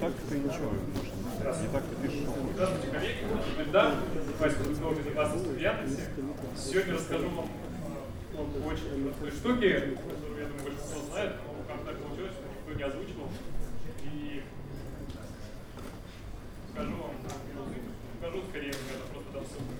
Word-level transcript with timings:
так 0.00 0.12
ты 0.28 0.38
ничего 0.38 0.72
не 0.72 1.68
так 1.72 1.82
ты 1.84 2.08
пишешь. 2.08 2.28
Здравствуйте, 2.54 2.88
коллеги. 2.88 3.70
Да, 3.72 3.94
Васька 4.38 4.64
Дудкова, 4.64 4.94
безопасности 4.94 5.48
в 5.48 5.58
Яндексе. 5.58 6.02
Сегодня 6.56 6.94
расскажу 6.94 7.28
вам 7.30 7.48
э, 8.34 8.68
очень 8.68 9.04
простой 9.04 9.30
штуки, 9.30 9.96
которую, 9.96 10.40
я 10.40 10.46
думаю, 10.48 10.64
большинство 10.64 11.00
знает, 11.10 11.32
но 11.46 11.74
как 11.74 11.84
так 11.86 11.96
получилось, 11.98 12.32
что 12.32 12.42
никто 12.48 12.78
не 12.78 12.82
озвучивал. 12.82 13.28
И 14.04 14.42
скажу 16.72 16.90
вам, 16.90 17.14
скажу 18.18 18.42
скорее, 18.50 18.70
это 18.70 19.04
просто 19.12 19.30
дам 19.32 19.44
ссылку. 19.46 19.74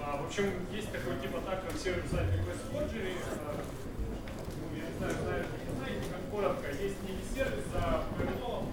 А, 0.00 0.16
в 0.22 0.26
общем, 0.26 0.46
есть 0.72 0.90
такой 0.90 1.20
тип 1.20 1.36
атак, 1.36 1.66
как 1.66 1.76
сервер 1.76 2.04
сайт 2.10 2.26
Request 2.32 2.62
Forgery. 2.72 3.12
А, 3.44 3.54
ну, 3.54 4.76
я 4.78 4.86
не 4.88 4.94
знаю, 4.98 5.14
знаете, 5.22 5.48
не 5.68 5.74
знаете, 5.76 6.06
как 6.10 6.22
коротко. 6.30 6.66
Есть 6.70 7.02
некий 7.02 7.28
сервис 7.34 7.66
за 7.68 8.08
ПМО, 8.16 8.64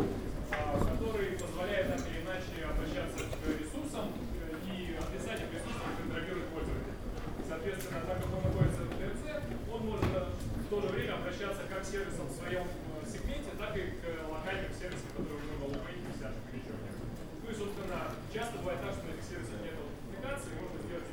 а, 0.55 0.79
который 0.79 1.35
позволяет 1.35 1.91
так 1.91 2.07
или 2.07 2.23
иначе 2.23 2.63
обращаться 2.63 3.19
к 3.27 3.43
ресурсам 3.51 4.15
э, 4.15 4.55
и 4.69 4.95
описать 4.95 5.41
их 5.43 5.51
ресурсам, 5.51 5.91
контролирует 5.99 6.47
пользователя. 6.55 6.95
Соответственно, 7.43 7.99
так 8.07 8.17
как 8.23 8.31
он 8.31 8.41
находится 8.45 8.81
в 8.87 8.91
ТРЦ, 8.95 9.23
он 9.67 9.81
может 9.91 10.05
в 10.05 10.67
то 10.69 10.81
же 10.81 10.87
время 10.87 11.19
обращаться 11.19 11.61
как 11.67 11.81
к 11.83 11.85
сервисам 12.05 12.29
в 12.29 12.37
своем 12.37 12.61
э, 12.61 13.05
сегменте, 13.09 13.49
так 13.57 13.73
и 13.73 13.97
к 13.97 14.05
локальным 14.29 14.69
сервисам, 14.77 15.09
которые 15.17 15.41
уже 15.41 15.57
в 15.57 15.63
Алубейке 15.65 16.05
висят 16.05 16.37
или 16.53 16.61
еще 16.61 16.73
где 16.77 16.91
Ну 16.93 17.45
и, 17.49 17.55
собственно, 17.57 18.13
часто 18.29 18.61
бывает 18.61 18.79
так, 18.85 18.93
что 18.93 19.09
на 19.09 19.17
этих 19.17 19.25
сервисах 19.25 19.57
нет 19.65 19.73
аутентификации, 19.73 20.53
можно 20.61 20.77
сделать 20.85 21.09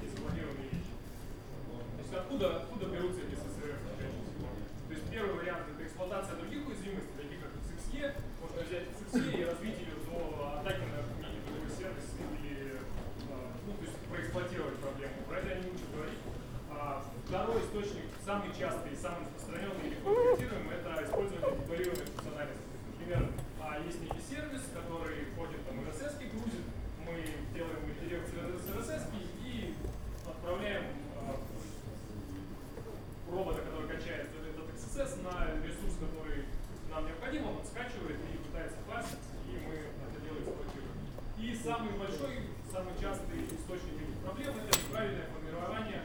незапланированные 0.00 0.68
вещи. 0.72 0.94
То 1.68 2.00
есть 2.00 2.14
откуда, 2.16 2.64
откуда 2.64 2.84
берутся 2.88 3.20
эти 3.28 3.36
ССРФ? 3.36 3.76
То 3.76 4.92
есть 4.96 5.04
первый 5.12 5.36
вариант 5.36 5.68
это 5.68 5.84
эксплуатация 5.84 6.40
других 6.40 6.64
уязвимостей, 6.64 7.12
таких 7.20 7.38
как 7.44 7.52
XXE. 7.60 8.16
Можно 8.40 8.60
взять 8.64 8.88
XXE 8.88 9.28
и 9.36 9.44
развить 9.44 9.78
ее 9.84 9.96
до 10.08 10.16
атаки 10.64 10.84
на 10.88 10.96
какой 10.96 11.28
другой 11.44 11.68
сервис 11.76 12.08
или 12.16 12.80
а, 13.28 13.52
ну, 13.68 13.72
то 13.76 13.84
есть 13.84 13.96
проэксплуатировать 14.08 14.80
проблему. 14.80 15.28
Про 15.28 15.36
это 15.44 15.48
я 15.52 15.56
не 15.60 15.68
буду 15.68 15.84
говорить. 15.92 16.20
А, 16.72 17.04
второй 17.28 17.60
источник, 17.60 18.12
самый 18.24 18.48
частый 18.58 18.92
и 18.92 18.96
самый 18.96 19.26
распространенный 19.26 19.88
и 19.88 19.94
есть 23.86 24.00
некий 24.02 24.22
сервис, 24.22 24.62
который 24.74 25.26
входит 25.32 25.66
там 25.66 25.80
RSS 25.80 26.18
грузит, 26.30 26.66
мы 27.04 27.24
делаем 27.54 27.82
с 28.22 28.68
RSS 28.70 29.08
и 29.44 29.74
отправляем 30.26 30.84
а, 31.16 31.36
робота, 33.30 33.62
который 33.62 33.88
качает 33.88 34.28
этот 34.30 34.70
XSS 34.70 35.22
на 35.22 35.62
ресурс, 35.66 35.94
который 35.98 36.44
нам 36.90 37.06
необходим, 37.06 37.48
он 37.48 37.64
скачивает 37.64 38.18
и 38.20 38.36
пытается 38.38 38.76
парсить, 38.88 39.24
и 39.48 39.58
мы 39.66 39.74
это 39.74 40.18
дело 40.20 40.38
эксплуатируем. 40.38 40.92
И 41.38 41.54
самый 41.56 41.92
большой, 41.98 42.52
самый 42.70 42.94
частый 43.00 43.48
источник 43.48 43.96
этих 43.96 44.18
проблем 44.22 44.54
это 44.56 44.78
неправильное 44.78 45.28
формирование 45.32 46.02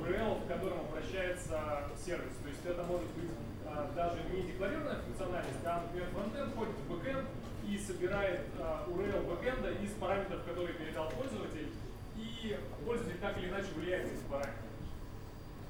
URL, 0.00 0.44
в 0.44 0.48
котором 0.48 0.80
обращается 0.88 1.84
сервис. 1.94 2.34
То 2.42 2.48
есть 2.48 2.64
это 2.64 2.82
может 2.84 3.08
быть 3.12 3.30
а, 3.66 3.92
даже 3.94 4.22
не 4.32 4.42
декларированная 4.42 5.02
функциональность, 5.02 5.64
а, 5.64 5.82
например, 5.82 6.08
фронтенд 6.10 6.54
ходит 6.54 6.74
в 6.74 6.90
бэкенд 6.90 7.28
и 7.68 7.78
собирает 7.90 8.40
а, 8.58 8.86
URL 8.88 9.26
бэкенда 9.26 9.70
из 9.82 9.90
параметров, 9.92 10.44
которые 10.44 10.74
передал 10.74 11.10
пользователь, 11.10 11.68
и 12.16 12.56
пользователь 12.84 13.18
так 13.20 13.36
или 13.38 13.48
иначе 13.48 13.68
влияет 13.74 14.06
на 14.06 14.12
эти 14.12 14.22
параметры. 14.30 14.70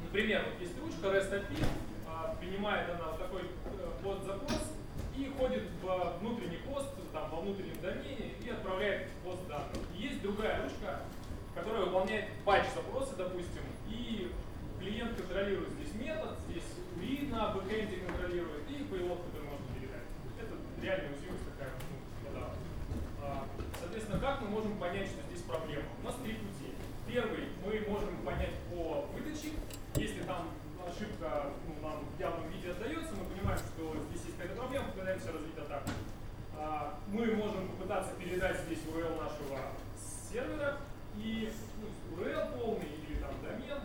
Например, 0.02 0.44
вот 0.50 0.60
есть 0.60 0.78
ручка 0.80 1.16
REST 1.16 1.32
API, 1.32 1.64
а, 2.08 2.36
принимает 2.40 2.90
она 2.90 3.10
вот 3.10 3.18
такой 3.18 3.42
э, 3.42 4.02
под 4.02 4.24
запрос 4.24 4.72
и 5.16 5.32
ходит 5.38 5.64
в 5.82 6.18
внутренний 6.20 6.60
пост, 6.68 6.88
там, 7.12 7.30
во 7.30 7.40
внутреннем 7.40 7.80
домене 7.80 8.34
и 8.44 8.50
отправляет 8.50 9.08
пост 9.24 9.46
данных. 9.48 9.84
Есть 9.94 10.22
другая 10.22 10.62
ручка, 10.62 11.00
которая 11.54 11.84
выполняет 11.84 12.26
батч 12.44 12.66
запросы, 12.74 13.16
допустим, 13.16 13.62
и 13.88 14.32
клиент 14.78 15.16
контролирует 15.16 15.70
здесь 15.70 15.94
метод, 15.94 16.38
здесь 16.48 16.64
URI 17.10 17.30
на 17.30 17.52
бэкэнде 17.52 17.96
контролирует 18.06 18.68
и 18.70 18.74
payload, 18.74 19.20
который 19.28 19.48
можно 19.48 19.66
передать. 19.74 20.08
Это 20.40 20.54
реальная 20.82 21.10
уязвимость 21.10 21.44
такая. 21.52 21.72
Ну, 21.90 22.40
да. 22.40 22.46
а, 23.22 23.46
соответственно, 23.78 24.20
как 24.20 24.40
мы 24.42 24.48
можем 24.48 24.78
понять, 24.78 25.08
что 25.08 25.22
здесь 25.28 25.42
проблема? 25.42 25.84
У 26.02 26.06
нас 26.06 26.14
три 26.22 26.34
пути. 26.34 26.72
Первый, 27.06 27.48
мы 27.64 27.84
можем 27.90 28.16
понять 28.24 28.54
по 28.70 29.06
выдаче, 29.12 29.52
если 29.96 30.22
там 30.22 30.48
ошибка 30.86 31.52
ну, 31.66 31.88
нам 31.88 32.04
в 32.04 32.20
явном 32.20 32.48
виде 32.50 32.70
отдается, 32.70 33.12
мы 33.14 33.24
понимаем, 33.24 33.58
что 33.58 33.96
здесь 34.10 34.24
есть 34.26 34.36
какая-то 34.38 34.60
проблема, 34.60 34.86
пытаемся 34.92 35.32
развить 35.32 35.58
атаку. 35.58 35.90
А, 36.56 36.98
мы 37.08 37.26
можем 37.34 37.68
попытаться 37.68 38.12
здесь 38.80 38.94
URL 38.94 39.16
нашего 39.20 39.60
сервера 40.32 40.78
и 41.16 41.50
ну, 41.80 42.16
URL 42.16 42.58
полный 42.58 42.88
или 43.08 43.18
там 43.18 43.30
домен 43.42 43.78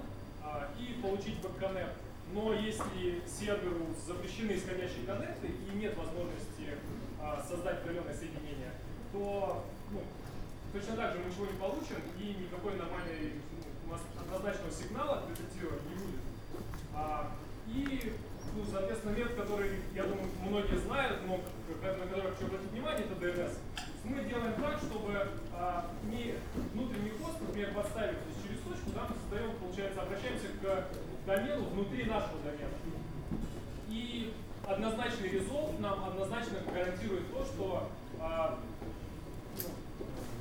а, 0.44 0.70
и 0.80 1.02
получить 1.02 1.40
бэкконнект. 1.42 1.94
Но 2.34 2.54
если 2.54 3.22
серверу 3.28 3.88
запрещены 4.06 4.54
исходящие 4.54 5.06
коннекты 5.06 5.48
и 5.48 5.76
нет 5.76 5.96
возможности 5.98 6.78
а, 7.22 7.44
создать 7.48 7.84
удаленное 7.84 8.14
соединение, 8.14 8.72
то 9.12 9.64
ну, 9.92 10.02
точно 10.74 10.96
так 10.96 11.14
же 11.14 11.20
мы 11.20 11.30
ничего 11.30 11.46
не 11.46 11.60
получим 11.60 11.98
и 12.20 12.44
никакой 12.44 12.76
нормальной 12.76 13.34
у 13.88 13.92
нас 13.92 14.02
однозначного 14.20 14.72
сигнала 14.72 15.24
детектировать 15.28 15.82
не 15.90 15.96
будет. 15.96 16.22
А, 16.94 17.32
и, 17.68 18.14
ну, 18.56 18.64
соответственно, 18.72 19.16
метод, 19.16 19.36
который, 19.36 19.72
я 19.94 20.04
думаю, 20.04 20.28
многие 20.42 20.78
знают, 20.78 21.20
но 21.28 21.40
на 21.82 22.08
который 22.08 22.32
хочу 22.32 22.46
обратить 22.46 22.72
внимание, 22.72 23.06
это 23.06 23.26
DNS. 23.26 23.58
Мы 24.06 24.24
делаем 24.26 24.54
так, 24.62 24.78
чтобы 24.78 25.18
а, 25.52 25.88
не 26.06 26.36
внутренний 26.74 27.10
хост, 27.18 27.42
например, 27.42 27.74
подставить 27.74 28.18
здесь 28.22 28.44
через 28.46 28.62
точку, 28.62 28.92
да, 28.94 29.08
мы 29.10 29.16
создаем, 29.18 29.58
получается, 29.58 30.02
обращаемся 30.02 30.48
к 30.62 30.86
домену 31.26 31.66
внутри 31.70 32.04
нашего 32.06 32.38
домена. 32.46 32.70
И 33.90 34.32
однозначный 34.64 35.30
резолв 35.30 35.80
нам 35.80 36.06
однозначно 36.06 36.60
гарантирует 36.72 37.34
то, 37.34 37.46
что 37.46 37.90
а, 38.20 38.60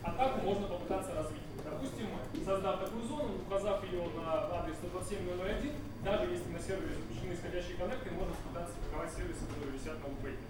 атаку 0.02 0.40
можно 0.42 0.66
попытаться 0.66 1.14
развить. 1.14 1.40
Допустим, 1.64 2.08
создав 2.44 2.80
такую 2.80 3.08
зону, 3.08 3.30
указав 3.46 3.82
ее 3.84 4.04
на 4.14 4.60
адрес 4.60 4.76
127.0.1, 4.76 5.72
даже 6.04 6.30
если 6.30 6.52
на 6.52 6.60
сервере 6.60 6.96
запущены 6.96 7.32
исходящие 7.32 7.78
коннекты, 7.78 8.10
можно 8.10 8.34
попытаться 8.34 8.74
атаковать 8.76 9.10
сервисы, 9.16 9.46
которые 9.46 9.72
висят 9.72 9.96
на 10.04 10.08
лупейке. 10.10 10.44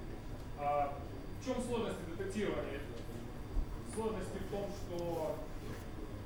А, 0.58 0.98
в 1.40 1.44
чем 1.44 1.62
сложность 1.62 1.98
детектирования? 2.18 2.80
Сложность 3.94 4.34
в 4.34 4.50
том, 4.50 4.66
что... 4.74 5.36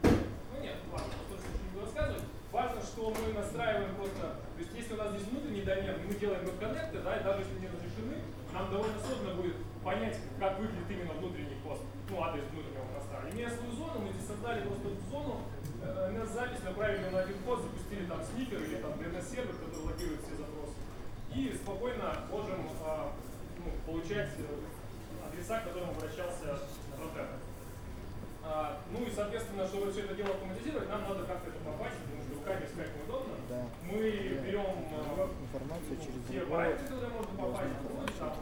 Ну 0.02 0.56
нет, 0.62 0.76
ладно, 0.90 1.12
просто 1.28 1.46
не 1.52 1.68
буду 1.68 1.84
рассказывать. 1.84 2.24
Важно, 2.50 2.80
что 2.80 3.12
мы 3.12 3.32
настраиваем 3.34 3.94
просто... 3.94 4.40
То 4.56 4.58
есть 4.58 4.72
если 4.74 4.94
у 4.94 4.96
нас 4.96 5.12
здесь 5.12 5.28
внутренний 5.28 5.62
домен, 5.62 6.00
мы 6.06 6.14
делаем 6.14 6.44
веб-коннекты, 6.46 7.00
да, 7.04 7.20
и 7.20 7.24
даже 7.24 7.44
если 7.44 7.60
не 7.60 7.68
разрешены, 7.68 8.24
нам 8.54 8.70
довольно 8.70 8.98
сложно 9.04 9.34
будет 9.34 9.56
понять, 9.84 10.16
как 10.40 10.58
выглядит 10.58 10.88
именно 10.88 11.12
внутренний 11.12 11.60
пост, 11.62 11.82
ну, 12.08 12.22
адрес 12.22 12.44
внутреннего 12.48 12.88
поста. 12.96 13.28
Имея 13.30 13.50
свою 13.50 13.72
зону, 13.72 14.00
мы 14.00 14.12
здесь 14.12 14.26
создали 14.26 14.64
просто 14.64 14.88
зону, 15.10 15.44
э, 15.82 16.24
запись 16.24 16.64
направили 16.64 17.08
на 17.10 17.20
один 17.20 17.38
пост, 17.44 17.62
запустили 17.64 18.06
там 18.06 18.20
снипер 18.24 18.62
или 18.64 18.76
там 18.76 18.92
DNS-сервер, 18.92 19.52
который 19.52 19.92
логирует 19.92 20.20
все 20.24 20.36
запросы. 20.40 20.72
И 21.36 21.52
спокойно 21.52 22.16
можем 22.32 22.64
э, 22.64 23.08
ну, 23.60 23.70
получать 23.84 24.32
э, 24.40 25.28
адреса, 25.28 25.60
к 25.60 25.64
которым 25.64 25.90
обращался 25.90 26.58
фронтенд. 26.96 27.28
А, 28.44 28.80
ну 28.90 29.04
и, 29.04 29.10
соответственно, 29.28 29.68
чтобы 29.68 29.92
все 29.92 30.00
это 30.08 30.14
дело 30.14 30.30
автоматизировать, 30.30 30.88
нам 30.88 31.02
надо 31.02 31.24
как-то 31.28 31.50
это 31.52 31.60
попасть, 31.60 32.00
потому 32.00 32.22
что 32.24 32.34
руками 32.34 32.64
искать 32.64 32.96
неудобно. 32.96 33.34
Да. 33.48 33.60
Мы 33.84 34.00
берем 34.40 34.88
э, 34.88 35.28
информацию 35.44 35.92
ну, 35.92 36.00
через 36.00 36.20
те 36.24 36.40
параметры, 36.48 36.88
которые 36.88 37.12
можно 37.12 37.34
попасть, 37.36 37.76
там, 38.18 38.32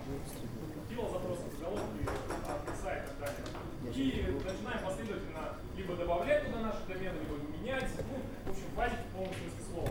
делал 0.89 1.11
запрос 1.11 1.39
в 1.43 1.59
заголовки, 1.59 2.03
адреса 2.07 2.91
и 2.95 3.03
так 3.03 3.17
далее. 3.19 3.43
И 3.91 4.39
начинаем 4.47 4.81
последовательно 4.87 5.59
либо 5.75 5.97
добавлять 5.97 6.47
туда 6.47 6.61
наши 6.61 6.87
домены, 6.87 7.19
либо 7.19 7.35
менять, 7.51 7.91
ну, 8.07 8.23
в 8.47 8.51
общем, 8.55 8.71
вводить 8.77 9.03
в 9.03 9.11
полном 9.11 9.35
смысле 9.35 9.63
слова. 9.67 9.91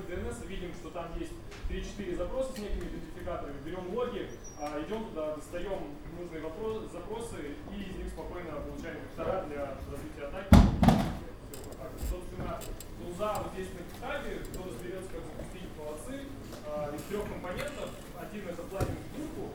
Логи 0.00 0.12
DNS, 0.12 0.46
видим, 0.46 0.72
что 0.74 0.90
там 0.90 1.06
есть 1.18 1.32
3-4 1.68 2.16
запроса 2.16 2.52
с 2.52 2.58
некими 2.58 2.88
идентификаторами, 2.88 3.60
берем 3.64 3.94
логи, 3.94 4.28
а, 4.58 4.80
идем 4.82 5.04
туда, 5.06 5.36
достаем 5.36 5.96
нужные 6.18 6.42
вопрос, 6.42 6.90
запросы 6.92 7.56
и 7.72 7.82
из 7.82 7.96
них 7.96 8.08
спокойно 8.08 8.52
получаем 8.60 8.96
вектора 9.02 9.44
для 9.48 9.76
развития 9.90 10.26
атаки. 10.28 10.56
Собственно, 12.10 12.58
тулза 12.98 13.42
вот 13.42 13.52
здесь 13.54 13.68
на 13.74 13.82
гитабе, 13.86 14.40
кто 14.44 14.64
разберется, 14.64 15.10
как 15.12 15.22
запустить, 15.22 15.70
молодцы. 15.78 16.26
А, 16.66 16.94
из 16.94 17.02
трех 17.02 17.24
компонентов, 17.28 17.90
один 18.18 18.48
это 18.48 18.62
плагин 18.62 18.96
группу, 19.14 19.52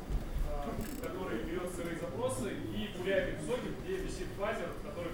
а, 0.50 0.70
который 1.02 1.44
берет 1.44 1.74
сырые 1.76 1.98
запросы 1.98 2.54
и 2.54 2.90
пуляет 2.98 3.34
их 3.34 3.40
в 3.42 3.48
соки, 3.48 3.70
где 3.84 3.98
висит 3.98 4.28
фазер, 4.38 4.70
который 4.84 5.12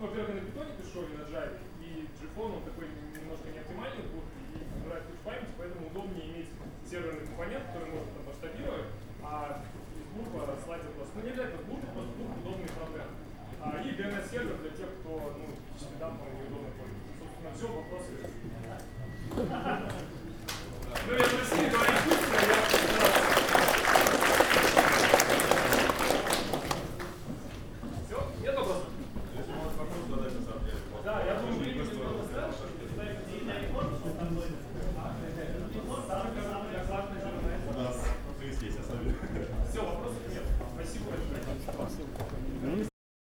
ну, 0.00 0.06
во-первых, 0.08 0.34
на 0.34 0.40
питоне 0.40 0.72
пишу 0.80 1.04
и 1.04 1.12
на 1.12 1.28
Java, 1.28 1.60
и 1.84 2.08
Gfon, 2.16 2.56
он 2.56 2.64
такой 2.64 2.88
немножко 3.12 3.52
неоптимальный 3.52 4.08
будет 4.08 4.32
и 4.56 4.64
набирает 4.80 5.04
кучу 5.04 5.20
памяти, 5.20 5.52
поэтому 5.60 5.86
удобнее 5.92 6.24
иметь 6.32 6.48
серверный 6.88 7.26
компонент, 7.28 7.68
который 7.68 7.92
можно 7.92 8.08
там 8.16 8.24
масштабировать, 8.24 8.88
а 9.20 9.60
из 9.92 10.06
бурба 10.16 10.56
слать 10.64 10.80
от 10.88 10.96
вас. 10.96 11.08
Ну, 11.12 11.20
не 11.20 11.30
обязательно 11.36 11.68
бурб, 11.68 11.84
просто 11.92 12.12
бурб 12.16 12.32
удобный 12.40 12.72
фронтенд. 12.72 13.12
А, 13.60 13.76
и 13.76 13.92
DNS-сервер 13.92 14.56
для 14.64 14.72
тех, 14.72 14.88
кто, 15.04 15.36
ну, 15.36 15.44
там 16.00 16.16
неудобно 16.32 16.72
пользуется. 16.80 17.12
Собственно, 17.20 17.52
все, 17.52 17.68
вопросы 17.68 18.12